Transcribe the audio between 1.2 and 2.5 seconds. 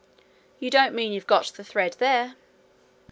got the thread there?'